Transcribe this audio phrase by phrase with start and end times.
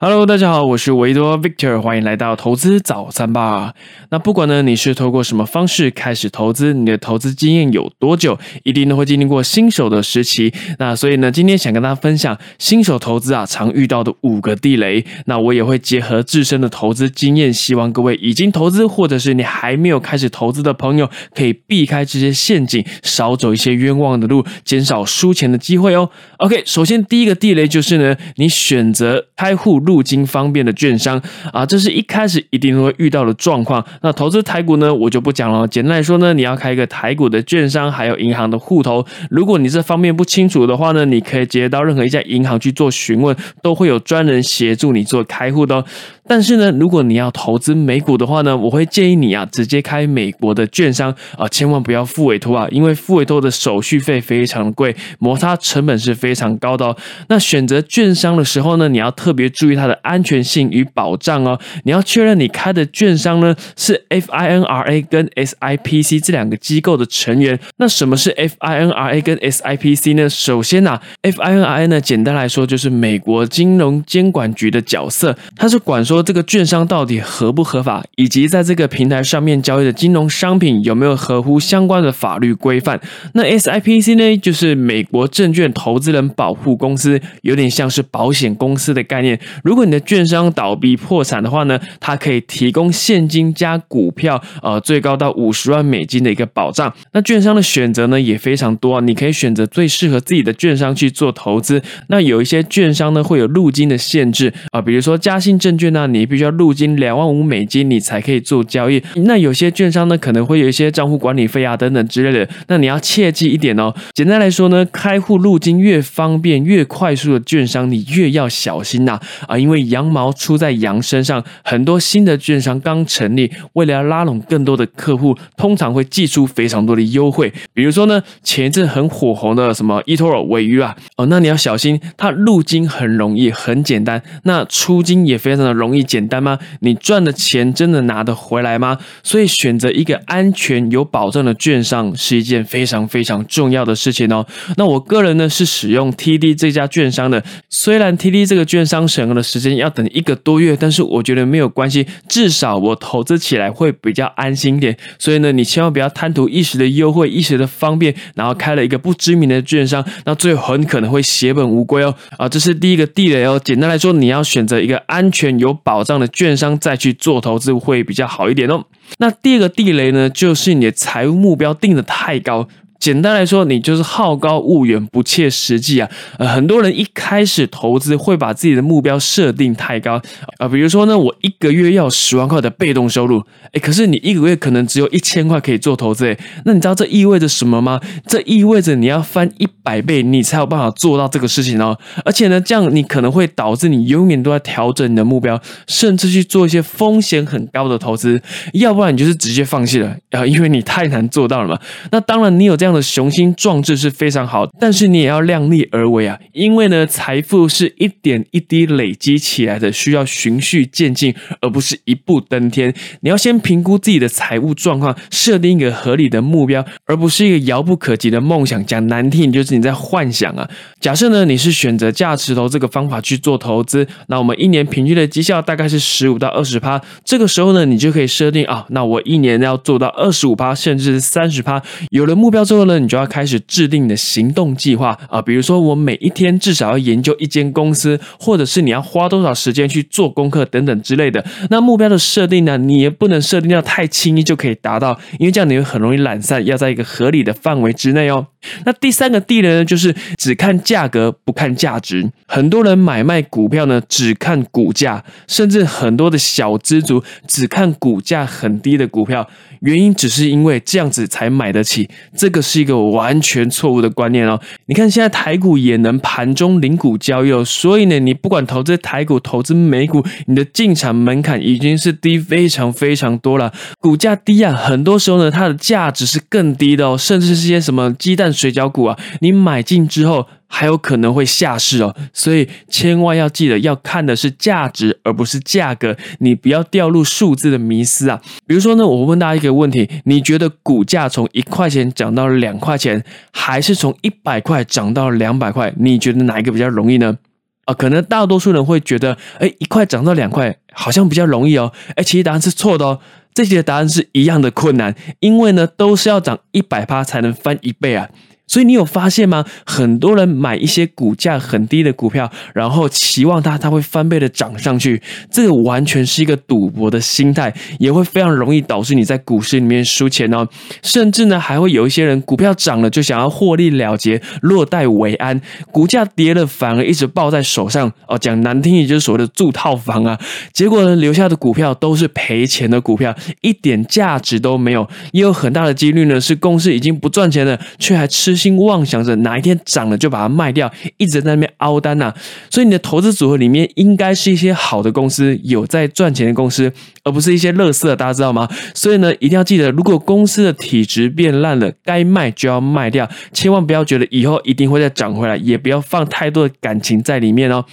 [0.00, 3.74] Hello，大家好，我是维多 Victor，欢迎来到投资早餐吧。
[4.10, 10.54] 那不管呢你是透过什么方式开始投资，你的投资经验有多久，一定都会经历过新手的时期。
[10.78, 15.04] 那所以呢，今天想跟大家分享新手投资啊常遇到的五个地雷。
[15.24, 26.08] 那我也会结合自身的投资经验，希望各位已经投资或者是你还没有开始投资的朋友，可以避开这些陷阱，少走一些冤枉的路，减少输钱的机会哦。
[26.36, 29.82] OK，首先第一个地雷就是呢，你选择开户。
[29.88, 31.18] 入金方便的券商
[31.50, 33.82] 啊，这是一开始一定会遇到的状况。
[34.02, 35.66] 那投资台股呢，我就不讲了。
[35.66, 39.02] 简单来说呢，你要开一个台股的券商，还有银行的户头。
[39.30, 45.84] 如果你这方面不清楚的话呢，你可以直接到任何一家银行去做询问，都会有专人协助你做开户的哦。
[46.28, 56.96] 但是呢，如果你要投资美股的话呢，我会建议你啊，直接开美国的券商啊，千万不要付委托啊，因为付委托的手续费非常贵，摩擦成本是非常高的哦。
[57.28, 61.58] 那选择券商的时候呢，你要特别注意它的安全性与保障哦。
[61.84, 67.58] 你要确认你开的券商呢是 FINRA 跟 SIPC 这两个机构的成员。
[67.78, 70.28] 那什么是 FINRA 跟 SIPC 呢？
[70.28, 76.17] 首先呐，FINRA 呢，简单来说就是美国金融监管局的角色，它是管说。
[76.22, 83.00] 这个券商到底合不合法，以及在这个平台上面交易的金融商品有没有合乎相关的法律规范？
[83.34, 89.38] 那 SIPC 呢，就是美国证券投资人保护公司，有点像是保险公司的概念。
[89.62, 96.92] 如果你的券商倒闭破产的话呢，它可以提供现金加股票，呃，最高到五十万美金的一个保障。
[97.12, 101.82] 那券商的选择呢也非常多，啊你可以选择最适合自己的券商去做投资。
[102.08, 106.07] 那有一些券商呢会有入金的限制啊，比如说嘉信证券呢。
[106.12, 109.02] 你必须要入金两万五美金，你才可以做交易。
[109.24, 112.48] 那有些券商呢，可能会有一些账户管理费啊等等之类的。
[112.66, 113.94] 那你要切记一点哦。
[114.14, 119.58] 简单来说呢，开户入金越方便、越快速的券商，你越要小心呐啊！
[119.58, 127.52] 因为羊毛出在羊身上，很多新的券商刚成立，为了要拉拢更多的客户，通常会寄出非常多的优惠。
[127.72, 135.97] 比如说呢，前一阵很火红的什么 eToro 尾鱼啊，哦，那你要小心，它入金很容易、很简单，那出金也非常的容易。
[136.02, 136.58] 简单吗？
[136.80, 138.98] 你赚的钱真的拿得回来吗？
[139.22, 144.46] 所以选择一个安全有保障的券商是一件非常非常重要的事情哦。
[144.76, 154.96] 那我个人呢是使用 TD 这家券商的，虽然 TD 这个券商审核的时间要等一个多月，但是我觉得没有关系，至少我投资起来会比较安心点。
[155.18, 162.14] 所以呢，你千万不要贪图一时的优惠、一时的方便，然后开了一个不知名的券商，那最后很可能会血本无归哦。
[162.36, 163.60] 啊，这是第一个地雷哦。
[163.64, 165.68] 简单来说，你要选择一个安全有。
[165.88, 168.84] 保障的券商再去做投资会比较好一点哦。
[169.16, 172.68] 那第二个地雷呢，就是你的财务目标定的太高。
[172.98, 176.10] 简单来说，你就是好高骛远、不切实际啊！
[176.36, 180.20] 呃，很多人一开始投资会把自己的目标设定太高
[180.58, 183.40] 啊，比如说呢，我一个月要十万块的被动收入，
[183.72, 188.00] 哎，可是你一个月可能只有一千块可以做投资，哎，那你知道这意味着什么吗？
[188.26, 191.96] 这意味着你要翻一百倍，你才有办法做到这个事情哦。
[192.24, 198.42] 而且呢，这样你可能会导致你永远都在调整你的目标，甚至去做一些风险很高的投资，
[198.72, 201.78] 要不然你就是直接放弃了啊，因为你太难做到了嘛。
[202.10, 202.87] 那当然，你有这样。
[202.88, 206.38] 这样的雄心壮志是非常好，但是你也要量力而为啊！
[206.54, 212.94] 因为呢，财富是一点一滴累积起来的，需要循序渐进，而不是一步登天。
[213.20, 218.82] 你要先评估自己的财务状况，设定一个合理的目标，而不是一个遥不可及的梦想。
[218.86, 220.66] 讲难听，就是你在幻想啊！
[220.98, 226.98] 假设呢，你是选择价值投这个方法去做投资，那我们一年平均的绩效大概是十五到二十趴。
[227.22, 231.82] 这个时候呢，你就可以设定啊，那我一年要做到二十五趴，甚至是三十趴。
[232.08, 232.77] 有了目标之后。
[232.78, 241.44] 后呢，你就要开始制定你的行动计划啊，比如说我每一天至少要研究一间公司，或者是你要花多少时间去做功课等等之类的。
[241.68, 248.46] 那目标的设定呢，你也不能设定到太轻易就可以达到，因为这样你会很容易懒散，要在一个合理的范围之内哦。
[248.84, 252.30] 那第三个地雷呢，就是只看价格不看价值。
[252.46, 259.48] 很多人买卖股票呢，只看股价，甚至很多的小资族只看股价很低的股票。
[259.80, 264.60] 原因只是因为这样子才买得起，这个是一个完全错误的观念哦。
[264.86, 273.72] 你看现在台股也能盘中零股交易哦，所以呢，你不管投资台股、投资美股，你的进场门槛已经是低非常非常多了。
[274.00, 280.46] 股价低啊，很多时候呢，它的价值是更低的哦，甚至是些什么鸡蛋水饺股啊，你买进之后。
[280.70, 286.14] 还有可能会下市哦，所以千万要记得要看的是价值，而不是价格。
[286.40, 288.38] 你不要掉入数字的迷思啊！
[288.66, 295.90] 比如说呢，我问大家一个问题：你觉得股价从一块钱涨到两块钱，还是从一百块涨到两百块？
[295.96, 297.38] 你觉得哪一个比较容易呢？
[297.86, 301.90] 啊，可能大多数人会觉得，哎，一块涨到两块，好像比较容易哦。
[302.14, 303.20] 哎，其实答案是错的哦。
[303.58, 308.28] 这题的答案是一样的困难，因为呢，都是要涨一百趴才能翻一倍啊。
[308.68, 309.64] 所以你有发现吗？
[309.84, 315.20] 很多人买一些股价很低的股票，然后期望它它会翻倍的涨上去，
[315.50, 320.68] 这个完全是一个赌博的心态，也会非常容易导致你在股市里面输钱哦。
[321.02, 325.58] 甚至呢，还会有一些人股票涨了就想要获利了结，落袋为安；
[325.90, 328.36] 股价跌了反而一直抱在手上哦。
[328.36, 330.38] 讲难听，也就是所谓的住套房啊。
[330.74, 335.08] 结果呢，留下的股票都是赔钱的股票，一点价值都没有。
[335.32, 338.57] 也有很大的几率呢，是公司已经不赚钱了，却还吃。
[338.58, 342.34] 心妄想着哪一天涨了就把它卖掉，一直在那边凹单呐。
[342.68, 348.68] 所以你的投资组合里面应该是一些好的公司，有在赚钱的公司，而不是一些垃圾，大家知道吗？
[348.92, 357.84] 所以呢，一定要记得，如果公司的体质变烂了，该卖就要卖掉，千万不要觉得以后一定会再涨回来，也不要放太多的感情在里面哦。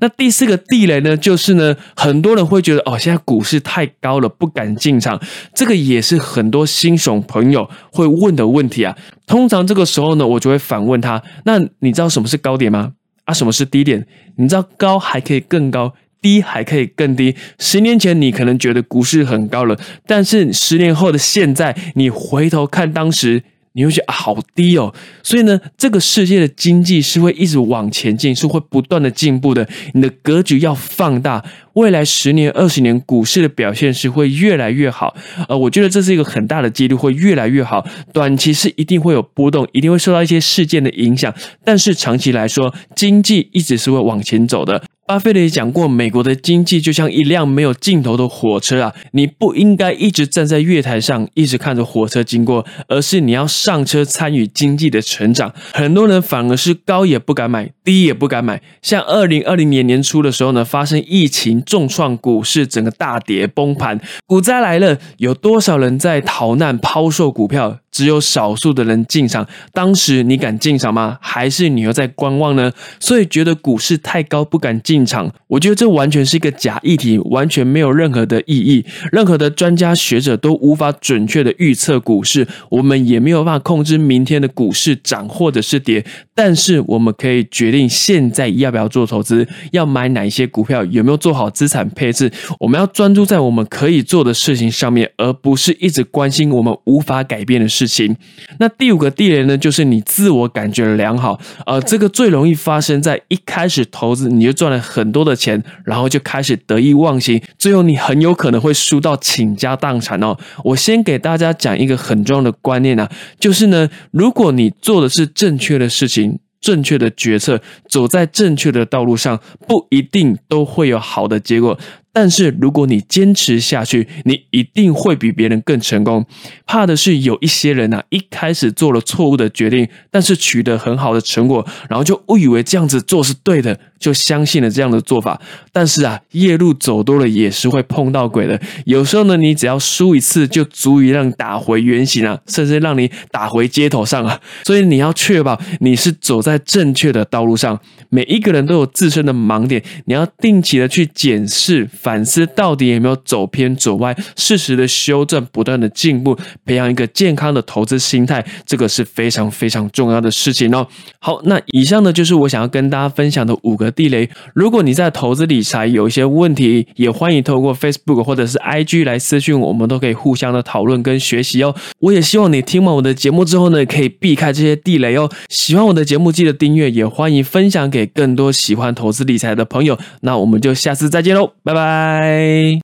[0.00, 5.20] 那第四个地雷呢，就是呢，很多人会觉得哦，现在股市太高了，不敢进场。
[5.54, 8.96] 这个也是很多新手朋友会问的问题啊。
[9.26, 12.92] 通常这个时候那，我就会反问他：那你知道什么是高点吗？
[13.24, 14.06] 啊，什么是低点？
[14.36, 17.34] 你知道高还可以更高，低还可以更低。
[17.58, 23.42] 十年前你可能觉得股市很高了，但是十年后的现在，你回头看当时。
[23.74, 29.68] 你会觉得啊好低哦，所以呢，这个世界的经济是会一直往前进，是会不断的进步的。
[29.92, 35.16] 你的格局要放大，未来十年、二十年股市的表现是会越来越好。
[35.48, 37.84] 呃，我觉得这是一个很大的几率会越来越好。
[38.12, 41.34] 短期是一定会有波动，一定会受到一些事件的影响，
[41.64, 44.82] 但是长期来说，经济一直是会往前走的。
[45.06, 48.94] 巴菲特也讲过，美国的经济就像一辆没有尽头的火车啊！
[49.12, 55.52] 你不应该一直站在月台上，一直看着火车经过，而是你要上车参与经济的成长。
[55.74, 58.62] 很多人反而是高也不敢买，低也不敢买。
[58.80, 67.80] 像二零二零年年初的时候呢，发生疫情重创股市，整个大跌崩盘，股灾来了，有多少人在逃难抛售股票？
[67.94, 71.16] 只有少数的人进场，当时你敢进场吗？
[71.20, 72.72] 还是你又在观望呢？
[72.98, 78.84] 所以觉得股市太高不敢进进场，我觉得这完全是一个假议题，完全没有任何的意义。
[79.12, 86.04] 任何的专家学者都无法准确的预测股市，我们也没有办法控制明天的股市涨或者是跌。
[86.34, 92.32] 但是我们可以决定现在要不要做投资，要买哪一些股票，有没有做好资产配置。
[92.58, 97.74] 我们要专注在我们可以做的事情上面，而不是一直关心我们无法改变的事。
[97.74, 98.16] 事情，
[98.60, 110.36] 那第五个地雷呢，就是你自我感觉良好，呃，这个最容易发生在一开始投资你就赚了很多的钱，然后就开始得意忘形，最后你很有可能会输到倾家荡产哦。
[110.62, 113.10] 我先给大家讲一个很重要的观念啊，
[113.40, 116.38] 就是呢，如果你做的是正确的事情。
[116.64, 117.60] 正确的决策，
[117.90, 119.38] 走在正确的道路上，
[119.68, 121.78] 不一定都会有好的结果。
[122.14, 126.24] 但是如果你坚持下去，你一定会比别人更成功。
[126.64, 135.40] 怕的是有一些人呐，一开始做了错误的决定，但是取得很好的成果，然后就误以为这样子做是对的，就相信了这样的做法。
[135.72, 138.60] 但是啊，夜路走多了也是会碰到鬼的。
[138.86, 144.40] 有时候呢，你只要输一次，就足以让你打回原形啊，甚至让你打回街头上啊。
[144.62, 147.80] 所以你要确保你是走在正确的道路上。
[148.08, 151.88] 每一个人都有自身的盲点，你要定期的去检视。
[152.04, 160.86] 反思到底有没有走偏走歪，适时的修正，不断的进步，培养一个健康的投资心态，这个是非常非常重要的事情哦。
[161.18, 164.28] 好，那以上呢就是我想要跟大家分享的五个地雷。
[164.54, 171.74] 如果你在投资理财有一些问题，也欢迎透过 Facebook 或者是 IG 来私讯我们，都可以互相的讨论跟学习哦。
[172.00, 175.30] 我也希望你听完我的节目之后呢，可以避开这些地雷哦。
[175.48, 179.98] 喜欢我的节目，记得订阅，也欢迎分享给更多喜欢投资理财的朋友。
[180.20, 181.93] 那我们就下次再见喽，拜拜。
[181.94, 182.82] 拜。